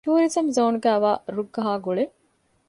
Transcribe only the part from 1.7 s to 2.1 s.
ގުޅޭ